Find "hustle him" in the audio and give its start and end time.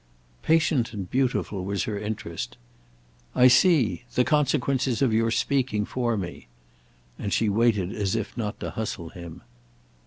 8.71-9.43